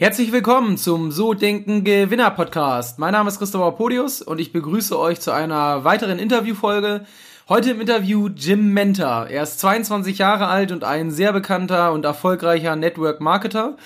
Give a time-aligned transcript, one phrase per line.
[0.00, 3.00] Herzlich willkommen zum So Denken Gewinner Podcast.
[3.00, 7.04] Mein Name ist Christopher Podius und ich begrüße euch zu einer weiteren Interviewfolge.
[7.48, 9.26] Heute im Interview Jim Mentor.
[9.28, 13.76] Er ist 22 Jahre alt und ein sehr bekannter und erfolgreicher Network Marketer.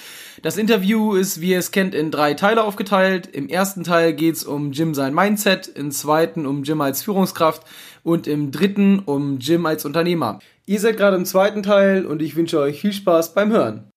[0.42, 3.26] Das Interview ist, wie ihr es kennt, in drei Teile aufgeteilt.
[3.28, 7.62] Im ersten Teil geht's um Jim sein Mindset, im zweiten um Jim als Führungskraft
[8.02, 10.40] und im dritten um Jim als Unternehmer.
[10.66, 13.91] Ihr seid gerade im zweiten Teil und ich wünsche euch viel Spaß beim Hören.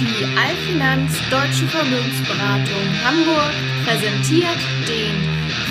[0.00, 3.52] Die Allfinanz Deutsche Vermögensberatung Hamburg
[3.84, 5.14] präsentiert den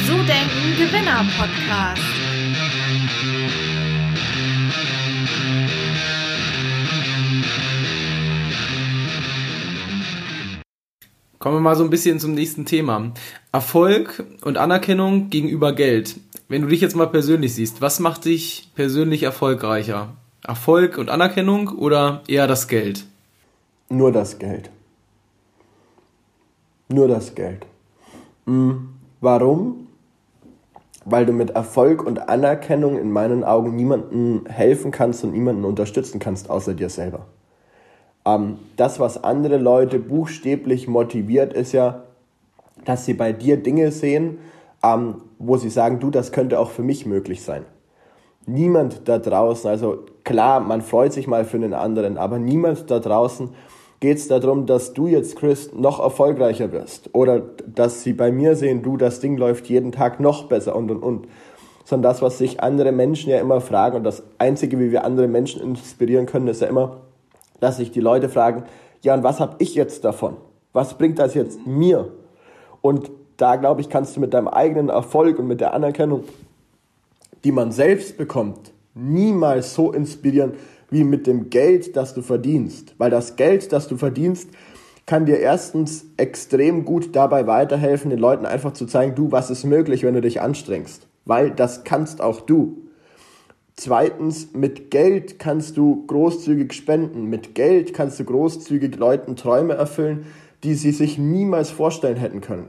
[0.07, 2.01] So Denken Gewinner Podcast.
[11.39, 13.11] Kommen wir mal so ein bisschen zum nächsten Thema.
[13.51, 16.15] Erfolg und Anerkennung gegenüber Geld.
[16.47, 20.15] Wenn du dich jetzt mal persönlich siehst, was macht dich persönlich erfolgreicher?
[20.41, 23.05] Erfolg und Anerkennung oder eher das Geld?
[23.93, 24.71] Nur das Geld.
[26.89, 27.67] Nur das Geld.
[28.45, 28.89] Mhm.
[29.21, 29.87] Warum?
[31.05, 36.17] Weil du mit Erfolg und Anerkennung in meinen Augen niemandem helfen kannst und niemanden unterstützen
[36.19, 37.27] kannst, außer dir selber.
[38.25, 42.05] Ähm, das, was andere Leute buchstäblich motiviert, ist ja,
[42.85, 44.39] dass sie bei dir Dinge sehen,
[44.81, 47.63] ähm, wo sie sagen, du, das könnte auch für mich möglich sein.
[48.47, 52.99] Niemand da draußen, also klar, man freut sich mal für den anderen, aber niemand da
[52.99, 53.51] draußen
[54.03, 57.09] geht es darum, dass du jetzt, Chris, noch erfolgreicher wirst.
[57.13, 60.91] Oder dass sie bei mir sehen, du, das Ding läuft jeden Tag noch besser und
[60.91, 61.27] und und.
[61.85, 65.29] Sondern das, was sich andere Menschen ja immer fragen und das Einzige, wie wir andere
[65.29, 66.97] Menschen inspirieren können, ist ja immer,
[67.61, 68.65] dass sich die Leute fragen,
[69.03, 70.35] ja, und was habe ich jetzt davon?
[70.73, 72.09] Was bringt das jetzt mir?
[72.81, 76.25] Und da, glaube ich, kannst du mit deinem eigenen Erfolg und mit der Anerkennung,
[77.45, 80.53] die man selbst bekommt, niemals so inspirieren,
[80.89, 82.95] wie mit dem Geld, das du verdienst.
[82.97, 84.49] Weil das Geld, das du verdienst,
[85.05, 89.65] kann dir erstens extrem gut dabei weiterhelfen, den Leuten einfach zu zeigen, du, was ist
[89.65, 91.07] möglich, wenn du dich anstrengst.
[91.25, 92.77] Weil das kannst auch du.
[93.75, 97.25] Zweitens, mit Geld kannst du großzügig spenden.
[97.25, 100.27] Mit Geld kannst du großzügig Leuten Träume erfüllen,
[100.63, 102.67] die sie sich niemals vorstellen hätten können.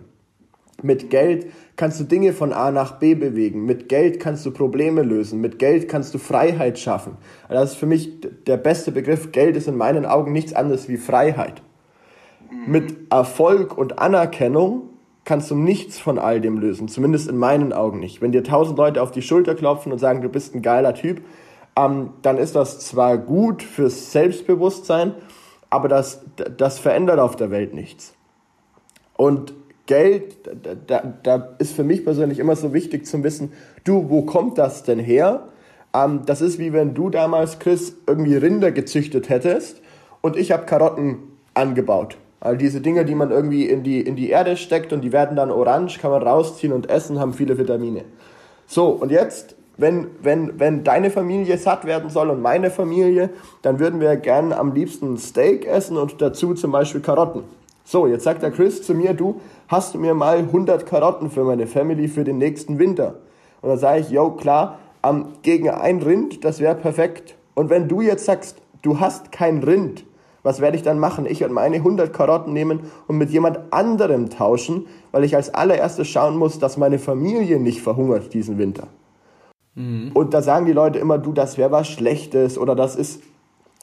[0.82, 1.46] Mit Geld
[1.76, 3.64] kannst du Dinge von A nach B bewegen.
[3.64, 5.40] Mit Geld kannst du Probleme lösen.
[5.40, 7.16] Mit Geld kannst du Freiheit schaffen.
[7.48, 9.32] Das ist für mich der beste Begriff.
[9.32, 11.62] Geld ist in meinen Augen nichts anderes wie Freiheit.
[12.66, 14.90] Mit Erfolg und Anerkennung
[15.24, 16.88] kannst du nichts von all dem lösen.
[16.88, 18.22] Zumindest in meinen Augen nicht.
[18.22, 21.22] Wenn dir tausend Leute auf die Schulter klopfen und sagen, du bist ein geiler Typ,
[21.76, 25.14] ähm, dann ist das zwar gut fürs Selbstbewusstsein,
[25.70, 26.24] aber das,
[26.56, 28.14] das verändert auf der Welt nichts.
[29.16, 29.54] Und
[29.86, 30.36] Geld,
[30.86, 33.52] da, da, ist für mich persönlich immer so wichtig zu wissen,
[33.84, 35.48] du, wo kommt das denn her?
[35.94, 39.82] Ähm, das ist wie wenn du damals, Chris, irgendwie Rinder gezüchtet hättest
[40.22, 41.18] und ich habe Karotten
[41.52, 42.16] angebaut.
[42.40, 45.36] Also diese Dinge, die man irgendwie in die, in die Erde steckt und die werden
[45.36, 48.04] dann orange, kann man rausziehen und essen, haben viele Vitamine.
[48.66, 53.30] So, und jetzt, wenn, wenn, wenn deine Familie satt werden soll und meine Familie,
[53.62, 57.44] dann würden wir gern am liebsten Steak essen und dazu zum Beispiel Karotten.
[57.84, 61.44] So, jetzt sagt der Chris zu mir, du, hast du mir mal 100 Karotten für
[61.44, 63.16] meine Family für den nächsten Winter?
[63.60, 67.34] Und dann sage ich, yo, klar, um, gegen ein Rind, das wäre perfekt.
[67.54, 70.04] Und wenn du jetzt sagst, du hast kein Rind,
[70.42, 71.26] was werde ich dann machen?
[71.26, 76.08] Ich werde meine 100 Karotten nehmen und mit jemand anderem tauschen, weil ich als allererstes
[76.08, 78.88] schauen muss, dass meine Familie nicht verhungert diesen Winter.
[79.74, 80.12] Mhm.
[80.14, 83.22] Und da sagen die Leute immer, du, das wäre was Schlechtes oder das ist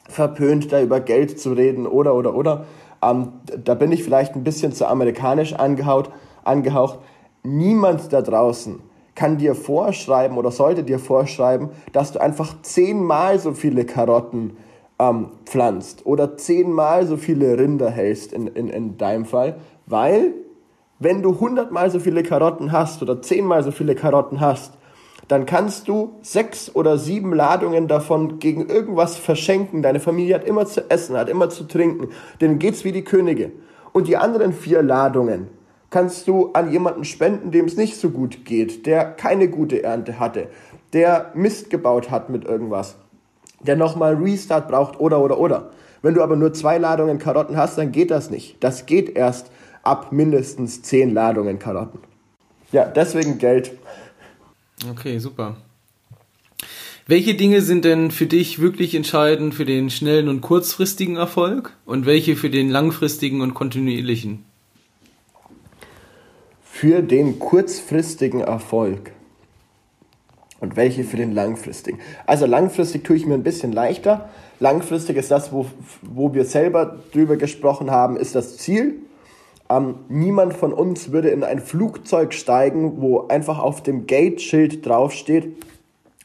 [0.08, 2.64] verpönt, da über Geld zu reden oder, oder, oder.
[3.02, 3.32] Ähm,
[3.64, 6.10] da bin ich vielleicht ein bisschen zu amerikanisch angehaut,
[6.44, 6.98] angehaucht.
[7.42, 8.80] Niemand da draußen
[9.14, 14.56] kann dir vorschreiben oder sollte dir vorschreiben, dass du einfach zehnmal so viele Karotten
[14.98, 20.34] ähm, pflanzt oder zehnmal so viele Rinder hältst in, in, in deinem Fall, weil
[20.98, 24.78] wenn du hundertmal so viele Karotten hast oder zehnmal so viele Karotten hast,
[25.32, 29.80] dann kannst du sechs oder sieben Ladungen davon gegen irgendwas verschenken.
[29.80, 32.10] Deine Familie hat immer zu essen, hat immer zu trinken.
[32.42, 33.50] Denen geht's wie die Könige.
[33.94, 35.48] Und die anderen vier Ladungen
[35.88, 40.20] kannst du an jemanden spenden, dem es nicht so gut geht, der keine gute Ernte
[40.20, 40.48] hatte,
[40.92, 42.96] der Mist gebaut hat mit irgendwas,
[43.60, 45.70] der nochmal Restart braucht oder oder oder.
[46.02, 48.62] Wenn du aber nur zwei Ladungen Karotten hast, dann geht das nicht.
[48.62, 49.50] Das geht erst
[49.82, 52.00] ab mindestens zehn Ladungen Karotten.
[52.70, 53.72] Ja, deswegen Geld.
[54.90, 55.56] Okay, super.
[57.06, 62.06] Welche Dinge sind denn für dich wirklich entscheidend für den schnellen und kurzfristigen Erfolg und
[62.06, 64.44] welche für den langfristigen und kontinuierlichen?
[66.62, 69.12] Für den kurzfristigen Erfolg
[70.60, 71.98] und welche für den langfristigen.
[72.24, 74.30] Also langfristig tue ich mir ein bisschen leichter.
[74.60, 75.66] Langfristig ist das, wo,
[76.02, 79.00] wo wir selber drüber gesprochen haben, ist das Ziel.
[79.72, 85.56] Ähm, niemand von uns würde in ein Flugzeug steigen, wo einfach auf dem Gate-Schild draufsteht,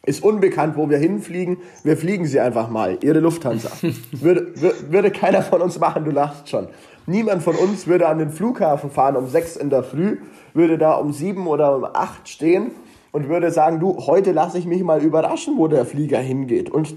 [0.05, 1.57] ist unbekannt, wo wir hinfliegen.
[1.83, 2.97] Wir fliegen sie einfach mal.
[3.01, 3.69] Ihre Lufthansa.
[4.11, 4.53] würde,
[4.89, 6.67] würde keiner von uns machen, du lachst schon.
[7.05, 10.17] Niemand von uns würde an den Flughafen fahren um sechs in der Früh,
[10.53, 12.71] würde da um sieben oder um acht stehen
[13.13, 16.69] und würde sagen, du, heute lasse ich mich mal überraschen, wo der Flieger hingeht.
[16.69, 16.95] Und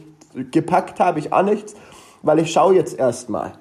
[0.50, 1.74] gepackt habe ich auch nichts,
[2.22, 3.52] weil ich schaue jetzt erstmal.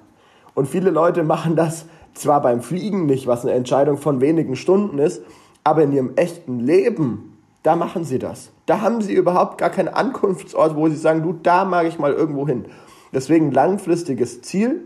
[0.56, 5.00] Und viele Leute machen das zwar beim Fliegen nicht, was eine Entscheidung von wenigen Stunden
[5.00, 5.22] ist,
[5.64, 8.52] aber in ihrem echten Leben, da machen sie das.
[8.66, 12.14] Da haben sie überhaupt gar keinen Ankunftsort, wo sie sagen, du, da mag ich mal
[12.14, 12.66] irgendwo hin.
[13.14, 14.82] Deswegen langfristiges Ziel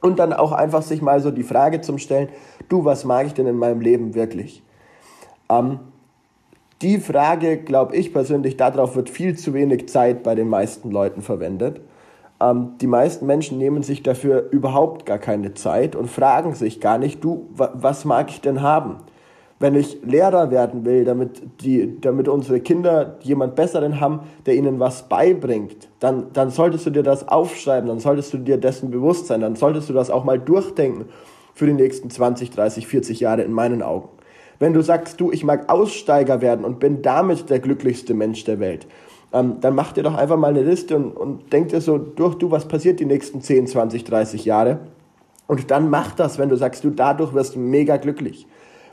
[0.00, 2.28] und dann auch einfach sich mal so die Frage zum Stellen,
[2.68, 4.62] du, was mag ich denn in meinem Leben wirklich?
[5.48, 5.80] Ähm,
[6.82, 11.20] die Frage, glaube ich persönlich, darauf wird viel zu wenig Zeit bei den meisten Leuten
[11.20, 11.80] verwendet.
[12.40, 16.98] Ähm, die meisten Menschen nehmen sich dafür überhaupt gar keine Zeit und fragen sich gar
[16.98, 18.98] nicht, du, was mag ich denn haben?
[19.58, 24.80] Wenn ich Lehrer werden will, damit, die, damit unsere Kinder jemand Besseren haben, der ihnen
[24.80, 29.26] was beibringt, dann, dann solltest du dir das aufschreiben, dann solltest du dir dessen bewusst
[29.26, 31.04] sein, dann solltest du das auch mal durchdenken
[31.52, 34.08] für die nächsten 20, 30, 40 Jahre in meinen Augen.
[34.58, 38.60] Wenn du sagst, du, ich mag Aussteiger werden und bin damit der glücklichste Mensch der
[38.60, 38.86] Welt,
[39.32, 42.34] ähm, dann mach dir doch einfach mal eine Liste und, und denk dir so durch,
[42.36, 44.80] du, was passiert die nächsten 10, 20, 30 Jahre?
[45.46, 48.46] Und dann mach das, wenn du sagst, du, dadurch wirst mega glücklich.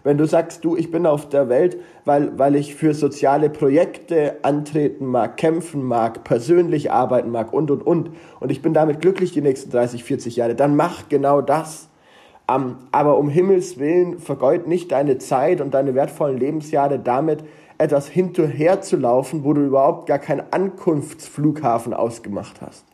[0.04, 4.38] Wenn du sagst, du, ich bin auf der Welt, weil, weil ich für soziale Projekte
[4.42, 9.33] antreten mag, kämpfen mag, persönlich arbeiten mag und, und, und, und ich bin damit glücklich
[9.33, 11.90] die nächsten 30, 40 Jahre, dann mach genau das.
[12.50, 17.44] Um, aber um Himmels Willen vergeud nicht deine Zeit und deine wertvollen Lebensjahre damit,
[17.78, 22.86] etwas hinterher zu laufen, wo du überhaupt gar keinen Ankunftsflughafen ausgemacht hast.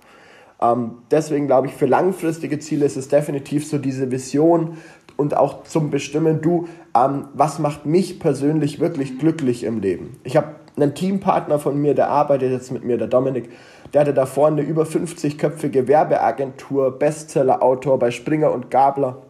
[0.60, 4.78] Um, deswegen glaube ich, für langfristige Ziele ist es definitiv so diese Vision
[5.18, 10.18] und auch zum Bestimmen, du, um, was macht mich persönlich wirklich glücklich im Leben?
[10.24, 13.50] Ich habe einen Teampartner von mir, der arbeitet jetzt mit mir, der Dominik,
[13.94, 19.22] der hatte davor eine über 50-köpfige Werbeagentur, Bestseller-Autor bei Springer und Gabler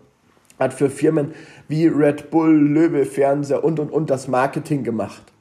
[0.60, 1.34] hat für Firmen
[1.68, 5.33] wie Red Bull, Löwe Fernseher und und und das Marketing gemacht.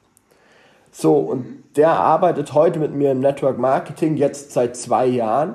[0.94, 5.54] So, und der arbeitet heute mit mir im Network Marketing jetzt seit zwei Jahren.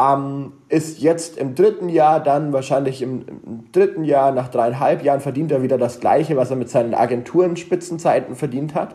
[0.00, 5.20] Ähm, ist jetzt im dritten Jahr, dann wahrscheinlich im, im, dritten Jahr, nach dreieinhalb Jahren,
[5.20, 8.94] verdient er wieder das Gleiche, was er mit seinen Agenturen Spitzenzeiten verdient hat.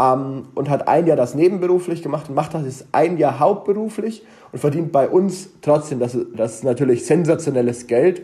[0.00, 4.26] Ähm, und hat ein Jahr das nebenberuflich gemacht und macht das jetzt ein Jahr hauptberuflich
[4.50, 8.22] und verdient bei uns trotzdem, das, das ist natürlich sensationelles Geld,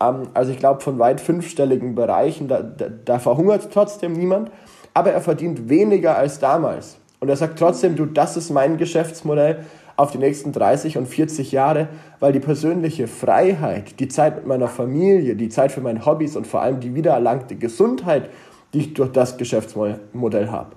[0.00, 4.50] ähm, also ich glaube, von weit fünfstelligen Bereichen, da, da, da verhungert trotzdem niemand,
[4.94, 6.96] aber er verdient weniger als damals.
[7.20, 9.64] Und er sagt trotzdem, du, das ist mein Geschäftsmodell
[9.96, 11.88] auf die nächsten 30 und 40 Jahre,
[12.20, 16.46] weil die persönliche Freiheit, die Zeit mit meiner Familie, die Zeit für meine Hobbys und
[16.46, 18.30] vor allem die wiedererlangte Gesundheit,
[18.72, 20.70] die ich durch das Geschäftsmodell habe,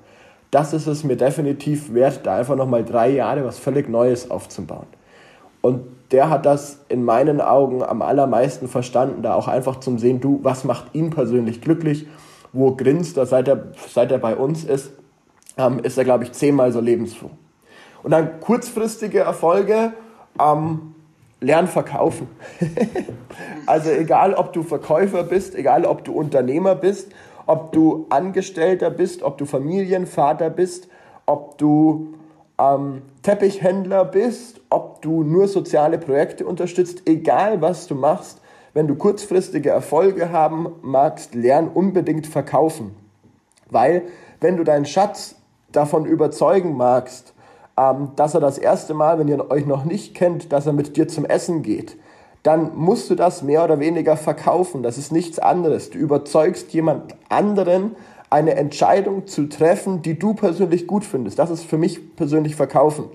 [0.52, 4.88] das ist es mir definitiv wert, da einfach nochmal drei Jahre was völlig Neues aufzubauen.
[5.62, 5.81] Und
[6.12, 10.40] der hat das in meinen Augen am allermeisten verstanden, da auch einfach zum Sehen, du,
[10.44, 12.08] was macht ihn persönlich glücklich,
[12.54, 14.92] wo grinst seit er, seit er bei uns ist,
[15.58, 17.32] ähm, ist er, glaube ich, zehnmal so lebensfroh.
[18.04, 19.94] Und dann kurzfristige Erfolge,
[20.40, 20.96] ähm,
[21.40, 22.28] lern verkaufen.
[23.66, 27.12] also egal, ob du Verkäufer bist, egal, ob du Unternehmer bist,
[27.45, 30.90] ob du Angestellter bist, ob du Familienvater bist,
[31.26, 32.16] ob du
[32.60, 38.42] ähm, Teppichhändler bist, ob du nur soziale Projekte unterstützt, egal was du machst,
[38.74, 42.95] wenn du kurzfristige Erfolge haben magst, lern unbedingt verkaufen.
[43.69, 44.04] Weil
[44.40, 45.36] wenn du deinen Schatz
[45.71, 47.33] davon überzeugen magst,
[47.78, 50.97] ähm, dass er das erste Mal, wenn ihr euch noch nicht kennt, dass er mit
[50.97, 51.97] dir zum Essen geht,
[52.44, 54.83] dann musst du das mehr oder weniger verkaufen.
[54.83, 55.90] Das ist nichts anderes.
[55.90, 57.95] Du überzeugst jemand anderen,
[58.30, 61.40] eine Entscheidung zu treffen, die du persönlich gut findest.
[61.40, 63.06] Das ist für mich persönlich Verkaufen.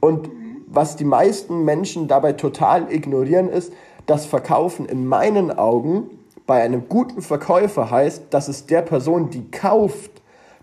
[0.00, 0.30] Und
[0.66, 3.72] was die meisten Menschen dabei total ignorieren, ist,
[4.06, 6.10] dass Verkaufen in meinen Augen
[6.46, 10.10] bei einem guten Verkäufer heißt, dass es der Person, die kauft,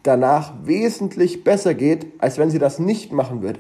[0.01, 3.59] danach wesentlich besser geht, als wenn sie das nicht machen würde.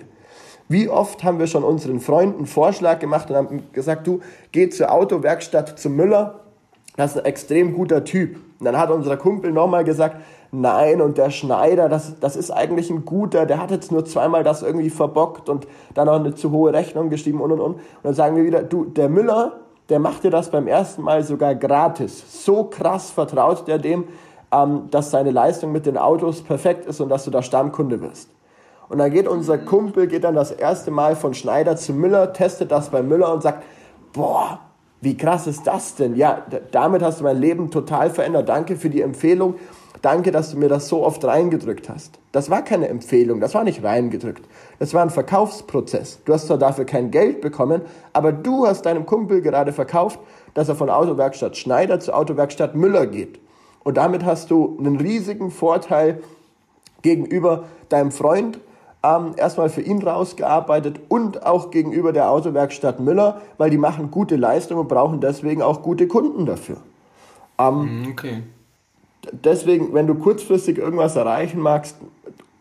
[0.69, 4.21] Wie oft haben wir schon unseren Freunden Vorschlag gemacht und haben gesagt, du
[4.51, 6.39] geh zur Autowerkstatt zum Müller,
[6.95, 8.37] das ist ein extrem guter Typ.
[8.59, 10.17] Und dann hat unser Kumpel nochmal gesagt,
[10.51, 14.43] nein, und der Schneider, das, das ist eigentlich ein guter, der hat jetzt nur zweimal
[14.43, 17.73] das irgendwie verbockt und dann auch eine zu hohe Rechnung geschrieben und und und.
[17.75, 21.23] Und dann sagen wir wieder, du, der Müller, der macht dir das beim ersten Mal
[21.23, 22.45] sogar gratis.
[22.45, 24.05] So krass vertraut der dem,
[24.51, 28.29] ähm, dass seine Leistung mit den Autos perfekt ist und dass du da Stammkunde wirst.
[28.89, 32.71] Und dann geht unser Kumpel, geht dann das erste Mal von Schneider zu Müller, testet
[32.71, 33.63] das bei Müller und sagt,
[34.13, 34.59] boah,
[35.01, 36.15] wie krass ist das denn?
[36.15, 38.47] Ja, damit hast du mein Leben total verändert.
[38.47, 39.55] Danke für die Empfehlung.
[40.03, 42.19] Danke, dass du mir das so oft reingedrückt hast.
[42.33, 44.43] Das war keine Empfehlung, das war nicht reingedrückt.
[44.77, 46.19] Das war ein Verkaufsprozess.
[46.25, 50.19] Du hast zwar dafür kein Geld bekommen, aber du hast deinem Kumpel gerade verkauft,
[50.55, 53.39] dass er von Autowerkstatt Schneider zu Autowerkstatt Müller geht.
[53.85, 56.21] Und damit hast du einen riesigen Vorteil
[57.01, 58.59] gegenüber deinem Freund,
[59.03, 64.35] ähm, erstmal für ihn rausgearbeitet und auch gegenüber der Autowerkstatt Müller, weil die machen gute
[64.35, 66.77] Leistung und brauchen deswegen auch gute Kunden dafür.
[67.57, 68.43] Ähm, okay.
[69.31, 71.97] Deswegen, wenn du kurzfristig irgendwas erreichen magst,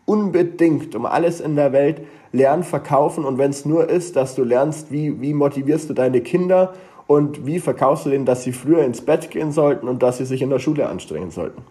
[0.05, 2.01] unbedingt um alles in der Welt
[2.31, 6.21] lernen, verkaufen und wenn es nur ist, dass du lernst, wie, wie motivierst du deine
[6.21, 6.73] Kinder
[7.07, 10.25] und wie verkaufst du denen, dass sie früher ins Bett gehen sollten und dass sie
[10.25, 11.61] sich in der Schule anstrengen sollten.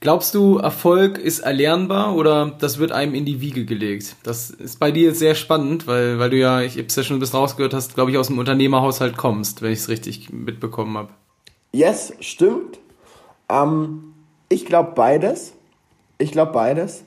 [0.00, 4.16] Glaubst du, Erfolg ist erlernbar oder das wird einem in die Wiege gelegt?
[4.22, 7.18] Das ist bei dir jetzt sehr spannend, weil, weil du ja, ich hab's ja schon
[7.18, 10.96] ein bisschen rausgehört hast, glaube ich, aus dem Unternehmerhaushalt kommst, wenn ich es richtig mitbekommen
[10.96, 11.10] habe.
[11.72, 12.78] Yes, stimmt.
[13.50, 14.14] Ähm,
[14.48, 15.54] ich glaube beides.
[16.18, 17.04] Ich glaube beides.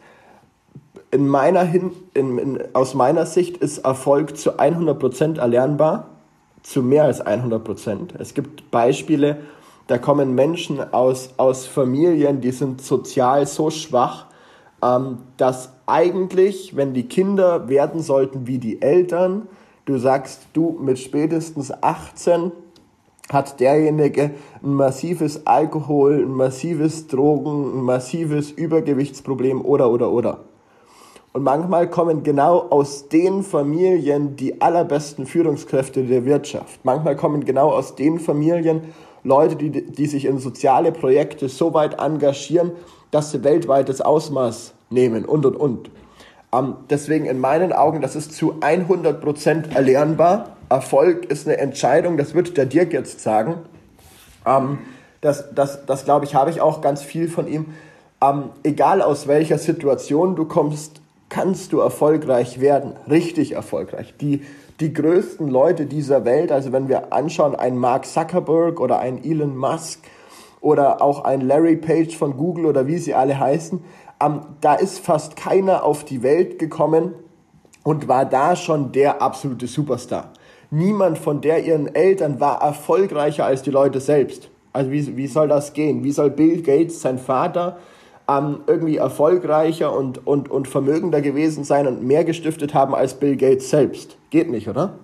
[1.12, 6.10] In meiner Hin in, in, aus meiner Sicht ist Erfolg zu 100% erlernbar,
[6.64, 8.20] zu mehr als 100%.
[8.20, 9.38] Es gibt Beispiele,
[9.88, 14.28] da kommen Menschen aus, aus Familien, die sind sozial so schwach,
[14.84, 19.48] ähm, dass eigentlich, wenn die Kinder werden sollten wie die Eltern,
[19.86, 22.52] du sagst, du mit spätestens 18
[23.32, 30.40] hat derjenige ein massives Alkohol, ein massives Drogen, ein massives Übergewichtsproblem oder oder oder.
[31.34, 36.80] Und manchmal kommen genau aus den Familien die allerbesten Führungskräfte der Wirtschaft.
[36.84, 42.00] Manchmal kommen genau aus den Familien Leute, die, die sich in soziale Projekte so weit
[42.00, 42.74] engagieren,
[43.10, 45.92] dass sie weltweites Ausmaß nehmen und, und, und.
[46.54, 50.58] Ähm, deswegen in meinen Augen, das ist zu 100% erlernbar.
[50.74, 53.58] Erfolg ist eine Entscheidung, das wird der Dirk jetzt sagen.
[54.44, 54.80] Ähm,
[55.22, 57.68] das, das, das glaube ich, habe ich auch ganz viel von ihm.
[58.22, 61.00] Ähm, egal aus welcher Situation du kommst,
[61.30, 64.16] kannst du erfolgreich werden, richtig erfolgreich.
[64.20, 64.42] Die,
[64.80, 69.56] die größten Leute dieser Welt, also wenn wir anschauen, ein Mark Zuckerberg oder ein Elon
[69.56, 70.00] Musk
[70.60, 73.84] oder auch ein Larry Page von Google oder wie sie alle heißen,
[74.24, 77.14] ähm, da ist fast keiner auf die Welt gekommen
[77.84, 80.32] und war da schon der absolute Superstar.
[80.76, 84.50] Niemand von der ihren Eltern war erfolgreicher als die Leute selbst.
[84.72, 86.04] Also wie, wie soll das gehen?
[86.04, 87.78] Wie soll Bill Gates, sein Vater,
[88.28, 93.36] ähm, irgendwie erfolgreicher und, und, und vermögender gewesen sein und mehr gestiftet haben als Bill
[93.36, 94.18] Gates selbst.
[94.32, 94.96] Geht nicht, oder?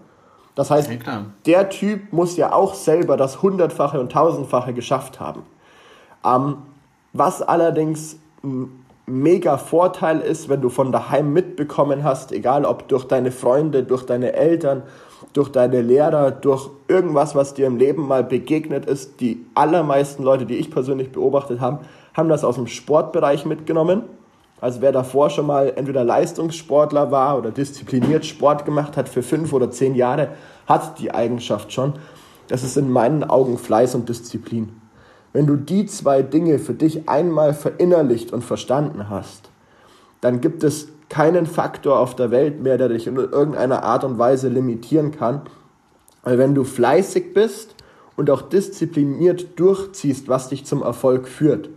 [0.56, 5.44] Das heißt, ja, der Typ muss ja auch selber das hundertfache und tausendfache geschafft haben.
[6.26, 6.58] Ähm,
[7.14, 8.18] was allerdings
[9.10, 14.06] mega Vorteil ist, wenn du von daheim mitbekommen hast, egal ob durch deine Freunde, durch
[14.06, 14.84] deine Eltern,
[15.34, 20.46] durch deine Lehrer, durch irgendwas, was dir im Leben mal begegnet ist, die allermeisten Leute,
[20.46, 21.80] die ich persönlich beobachtet habe,
[22.14, 24.04] haben das aus dem Sportbereich mitgenommen.
[24.62, 29.54] Also wer davor schon mal entweder Leistungssportler war oder diszipliniert Sport gemacht hat für fünf
[29.54, 30.30] oder zehn Jahre,
[30.68, 31.94] hat die Eigenschaft schon.
[32.48, 34.74] Das ist in meinen Augen Fleiß und Disziplin.
[35.34, 39.50] Wenn du die zwei Dinge für dich einmal verinnerlicht und verstanden hast,
[40.22, 44.18] dann gibt es keinen Faktor auf der Welt mehr, der dich in irgendeiner Art und
[44.18, 45.42] Weise limitieren kann.
[46.24, 47.76] Weil wenn du fleißig bist
[48.16, 51.70] und auch diszipliniert durchziehst, was dich zum Erfolg führt,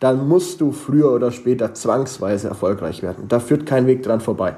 [0.00, 3.26] dann musst du früher oder später zwangsweise erfolgreich werden.
[3.28, 4.56] Da führt kein Weg dran vorbei.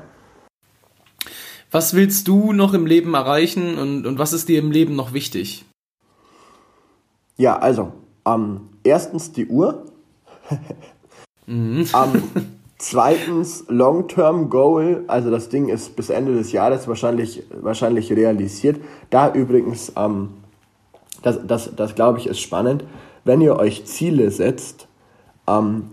[1.71, 5.13] Was willst du noch im Leben erreichen und, und was ist dir im Leben noch
[5.13, 5.65] wichtig?
[7.37, 7.93] Ja, also,
[8.27, 9.85] ähm, erstens die Uhr.
[11.47, 11.87] mhm.
[11.95, 12.23] ähm,
[12.79, 18.81] zweitens Long-Term Goal, also das Ding ist bis Ende des Jahres wahrscheinlich, wahrscheinlich realisiert.
[19.11, 20.31] Da übrigens, ähm,
[21.23, 22.85] das, das, das glaube ich ist spannend,
[23.25, 24.89] wenn ihr euch Ziele setzt,
[25.47, 25.91] ähm,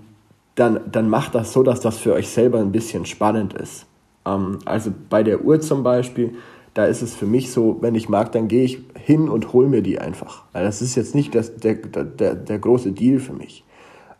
[0.55, 3.85] dann, dann macht das so, dass das für euch selber ein bisschen spannend ist.
[4.25, 6.35] Ähm, also bei der Uhr zum Beispiel,
[6.77, 9.67] da ist es für mich so, wenn ich mag, dann gehe ich hin und hole
[9.67, 10.43] mir die einfach.
[10.53, 13.63] Das ist jetzt nicht das, der, der, der große Deal für mich.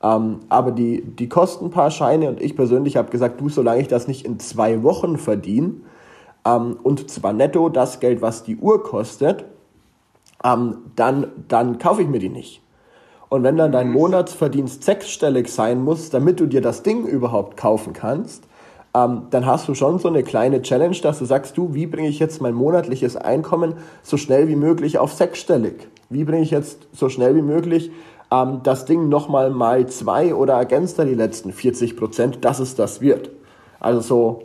[0.01, 3.81] Ähm, aber die, die kosten ein paar Scheine und ich persönlich habe gesagt, du, solange
[3.81, 5.73] ich das nicht in zwei Wochen verdiene,
[6.45, 9.45] ähm, und zwar netto das Geld, was die Uhr kostet,
[10.43, 12.63] ähm, dann, dann kaufe ich mir die nicht.
[13.29, 13.93] Und wenn dann dein mhm.
[13.93, 18.46] Monatsverdienst sechsstellig sein muss, damit du dir das Ding überhaupt kaufen kannst,
[18.93, 22.09] ähm, dann hast du schon so eine kleine Challenge, dass du sagst, du, wie bringe
[22.09, 25.87] ich jetzt mein monatliches Einkommen so schnell wie möglich auf sechsstellig?
[26.09, 27.91] Wie bringe ich jetzt so schnell wie möglich
[28.31, 32.75] ähm, das Ding nochmal mal zwei oder ergänzt da die letzten 40 Prozent, dass es
[32.75, 33.29] das wird?
[33.79, 34.43] Also so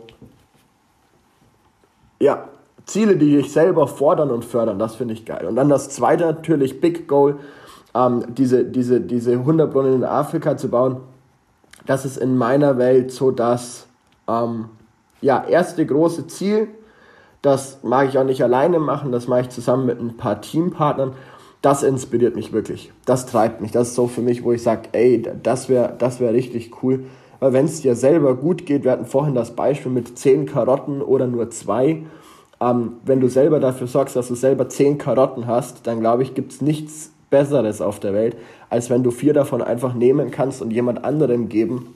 [2.19, 2.49] Ja,
[2.85, 5.45] Ziele, die dich selber fordern und fördern, das finde ich geil.
[5.45, 7.37] Und dann das zweite natürlich, Big Goal,
[7.95, 10.97] ähm, diese, diese, diese 100 Brunnen in Afrika zu bauen.
[11.85, 13.87] Das ist in meiner Welt so das
[14.27, 14.65] ähm,
[15.21, 16.67] ja, erste große Ziel.
[17.41, 21.13] Das mag ich auch nicht alleine machen, das mache ich zusammen mit ein paar Teampartnern.
[21.61, 22.91] Das inspiriert mich wirklich.
[23.05, 23.71] Das treibt mich.
[23.71, 27.05] Das ist so für mich, wo ich sage, ey, das wäre das wär richtig cool.
[27.39, 31.01] Weil wenn es dir selber gut geht, wir hatten vorhin das Beispiel mit 10 Karotten
[31.01, 32.03] oder nur zwei
[32.63, 36.33] ähm, wenn du selber dafür sorgst, dass du selber zehn Karotten hast, dann glaube ich,
[36.33, 38.37] gibt es nichts Besseres auf der Welt,
[38.69, 41.95] als wenn du vier davon einfach nehmen kannst und jemand anderem geben,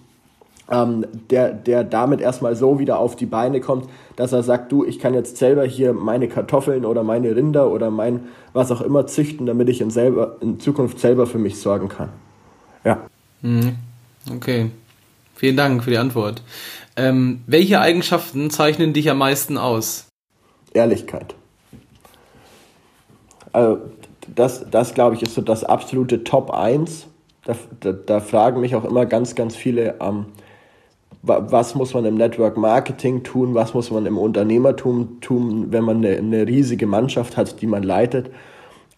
[0.69, 4.83] ähm, der, der damit erstmal so wieder auf die Beine kommt, dass er sagt, du,
[4.86, 9.05] ich kann jetzt selber hier meine Kartoffeln oder meine Rinder oder mein was auch immer
[9.07, 12.09] züchten, damit ich in, selber, in Zukunft selber für mich sorgen kann.
[12.83, 13.05] Ja.
[13.41, 13.75] Mhm.
[14.33, 14.71] Okay.
[15.36, 16.41] Vielen Dank für die Antwort.
[16.95, 20.07] Ähm, welche Eigenschaften zeichnen dich am meisten aus?
[20.74, 21.36] Ehrlichkeit.
[23.53, 23.79] Also
[24.33, 27.07] das, das glaube ich, ist so das absolute Top 1.
[27.45, 30.25] Da, da, da fragen mich auch immer ganz, ganz viele, ähm,
[31.27, 35.98] was muss man im Network Marketing tun, was muss man im Unternehmertum tun, wenn man
[35.98, 38.31] eine, eine riesige Mannschaft hat, die man leitet.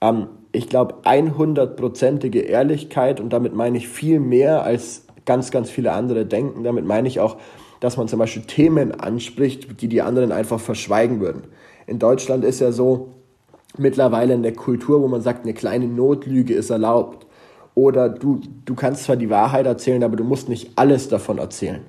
[0.02, 5.92] Ähm, ich glaube, 100%ige Ehrlichkeit und damit meine ich viel mehr als ganz, ganz viele
[5.92, 6.64] andere denken.
[6.64, 7.38] Damit meine ich auch,
[7.80, 11.44] dass man zum Beispiel Themen anspricht, die die anderen einfach verschweigen würden.
[11.88, 13.10] In Deutschland ist ja so
[13.78, 17.28] mittlerweile eine Kultur, wo man sagt, eine kleine Notlüge ist erlaubt.
[17.76, 21.82] Oder du, du kannst zwar die Wahrheit erzählen, aber du musst nicht alles davon erzählen.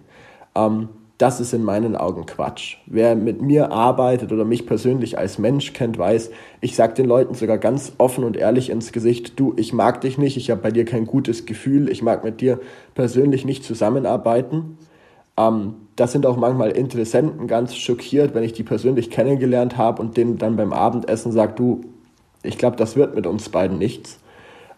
[0.54, 0.88] Ähm,
[1.20, 2.78] das ist in meinen Augen Quatsch.
[2.86, 6.30] Wer mit mir arbeitet oder mich persönlich als Mensch kennt, weiß,
[6.62, 10.16] ich sage den Leuten sogar ganz offen und ehrlich ins Gesicht, du, ich mag dich
[10.16, 12.58] nicht, ich habe bei dir kein gutes Gefühl, ich mag mit dir
[12.94, 14.78] persönlich nicht zusammenarbeiten.
[15.36, 20.16] Ähm, das sind auch manchmal Interessenten ganz schockiert, wenn ich die persönlich kennengelernt habe und
[20.16, 21.82] denen dann beim Abendessen sagt, du,
[22.42, 24.20] ich glaube, das wird mit uns beiden nichts.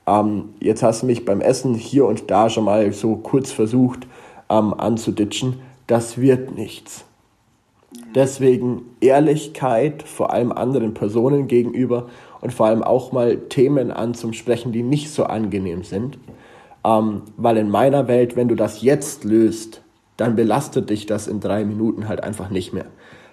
[0.08, 4.08] Ähm, jetzt hast du mich beim Essen hier und da schon mal so kurz versucht
[4.50, 5.60] ähm, anzuditschen.
[5.86, 7.04] Das wird nichts.
[8.14, 12.08] Deswegen Ehrlichkeit, vor allem anderen Personen gegenüber
[12.40, 16.18] und vor allem auch mal Themen anzusprechen, die nicht so angenehm sind.
[16.84, 19.82] Ähm, weil in meiner Welt, wenn du das jetzt löst,
[20.16, 22.86] dann belastet dich das in drei Minuten halt einfach nicht mehr.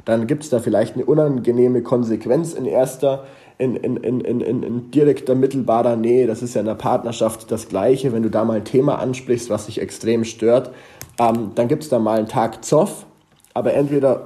[0.05, 3.25] Dann gibt es da vielleicht eine unangenehme Konsequenz in erster,
[3.59, 6.25] in, in, in, in, in direkter, mittelbarer Nähe.
[6.25, 8.11] Das ist ja in der Partnerschaft das Gleiche.
[8.11, 10.71] Wenn du da mal ein Thema ansprichst, was dich extrem stört,
[11.19, 13.05] ähm, dann gibt es da mal einen Tag Zoff.
[13.53, 14.25] Aber entweder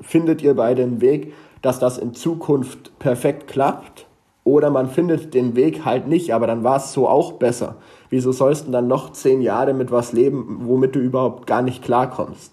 [0.00, 4.06] findet ihr beide einen Weg, dass das in Zukunft perfekt klappt,
[4.44, 7.76] oder man findet den Weg halt nicht, aber dann war es so auch besser.
[8.10, 11.82] Wieso sollst du dann noch zehn Jahre mit was leben, womit du überhaupt gar nicht
[11.82, 12.52] klarkommst?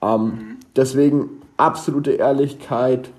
[0.00, 0.56] Ähm, mhm.
[0.76, 3.10] Deswegen absolute Ehrlichkeit,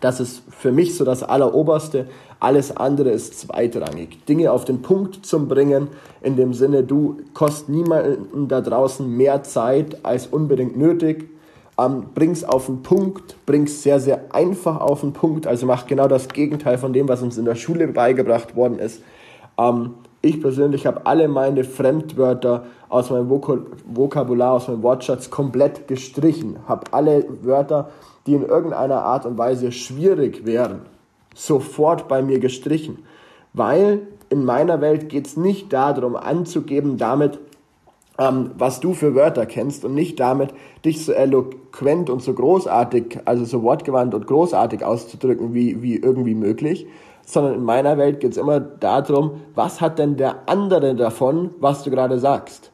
[0.00, 2.06] das ist für mich so das Alleroberste.
[2.38, 4.24] Alles andere ist zweitrangig.
[4.26, 5.88] Dinge auf den Punkt zu bringen,
[6.22, 11.30] in dem Sinne, du kostet niemanden da draußen mehr Zeit als unbedingt nötig.
[11.78, 15.46] Ähm, bring's auf den Punkt, bring's sehr, sehr einfach auf den Punkt.
[15.46, 19.02] Also mach genau das Gegenteil von dem, was uns in der Schule beigebracht worden ist.
[19.58, 26.56] Ähm, ich persönlich habe alle meine Fremdwörter aus meinem Vokabular, aus meinem Wortschatz komplett gestrichen.
[26.66, 27.90] Habe alle Wörter,
[28.26, 30.82] die in irgendeiner Art und Weise schwierig wären,
[31.34, 33.04] sofort bei mir gestrichen.
[33.52, 37.38] Weil in meiner Welt geht es nicht darum, anzugeben damit,
[38.18, 43.20] ähm, was du für Wörter kennst und nicht damit, dich so eloquent und so großartig,
[43.24, 46.86] also so wortgewandt und großartig auszudrücken wie, wie irgendwie möglich,
[47.24, 51.82] sondern in meiner Welt geht es immer darum, was hat denn der andere davon, was
[51.82, 52.70] du gerade sagst.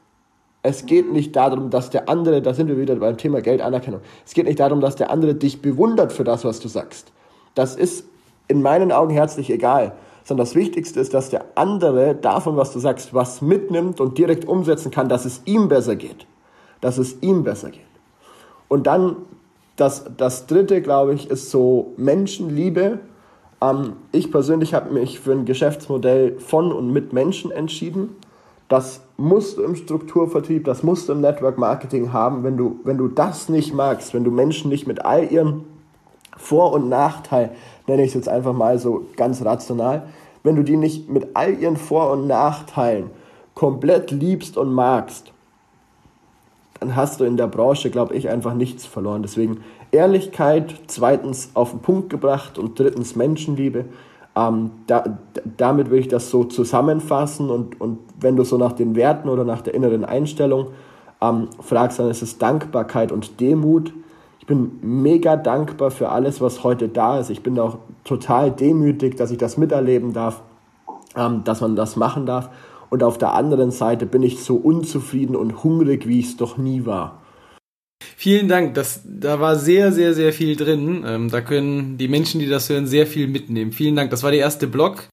[0.63, 4.01] Es geht nicht darum, dass der andere, da sind wir wieder beim Thema Geld, Anerkennung,
[4.25, 7.13] es geht nicht darum, dass der andere dich bewundert für das, was du sagst.
[7.55, 8.07] Das ist
[8.49, 9.93] in meinen Augen herzlich egal,
[10.25, 14.47] sondern das Wichtigste ist, dass der andere davon, was du sagst, was mitnimmt und direkt
[14.47, 16.27] umsetzen kann, dass es ihm besser geht.
[16.81, 17.81] Dass es ihm besser geht.
[18.69, 19.17] Und dann
[19.77, 23.01] das, das dritte, glaube ich, ist so Menschenliebe
[23.63, 28.17] ähm, ich persönlich habe mich für ein Geschäftsmodell von und mit Menschen entschieden.
[28.73, 32.43] Das musst du im Strukturvertrieb, das musst du im Network Marketing haben.
[32.43, 35.67] Wenn du, wenn du das nicht magst, wenn du Menschen nicht mit all ihren
[36.39, 37.51] Vor- und Nachteilen,
[37.87, 40.09] nenne ich es jetzt einfach mal so ganz rational,
[40.43, 43.11] wenn du die nicht mit all ihren Vor- und Nachteilen
[43.53, 45.35] komplett liebst und magst,
[46.81, 49.21] dann hast du in der Branche, glaube ich, einfach nichts verloren.
[49.21, 53.85] Deswegen Ehrlichkeit, zweitens auf den Punkt gebracht und drittens Menschenliebe.
[54.35, 55.19] Ähm, da,
[55.57, 59.45] damit würde ich das so zusammenfassen und, und wenn du so nach den Werten oder
[59.45, 60.69] nach der inneren Einstellung
[61.21, 63.93] ähm, fragst, dann ist es Dankbarkeit und Demut.
[64.41, 67.31] Ich bin mega dankbar für alles, was heute da ist.
[67.31, 70.43] Ich bin auch total demütig, dass ich das miterleben darf,
[71.15, 72.49] ähm, dass man das machen darf.
[72.91, 76.59] Und auf der anderen Seite bin ich so unzufrieden und hungrig, wie ich es doch
[76.59, 77.22] nie war.
[78.23, 78.75] Vielen Dank.
[78.75, 81.03] Das, da war sehr, sehr, sehr viel drin.
[81.05, 83.73] Ähm, da können die Menschen, die das hören, sehr viel mitnehmen.
[83.73, 84.13] Vielen Dank.
[84.13, 85.09] Das war der erste Blog.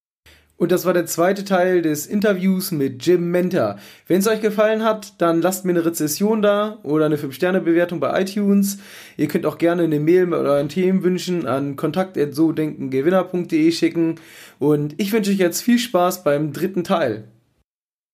[0.57, 3.77] Und das war der zweite Teil des Interviews mit Jim Mentor.
[4.05, 8.21] Wenn es euch gefallen hat, dann lasst mir eine Rezession da oder eine 5-Sterne-Bewertung bei
[8.21, 8.77] iTunes.
[9.17, 14.19] Ihr könnt auch gerne eine Mail mit euren Themenwünschen an kontakt.sodenkengewinner.de schicken.
[14.59, 17.23] Und ich wünsche euch jetzt viel Spaß beim dritten Teil.